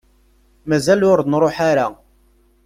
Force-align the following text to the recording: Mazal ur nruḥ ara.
Mazal 0.69 1.01
ur 1.11 1.19
nruḥ 1.31 1.57
ara. 1.71 1.87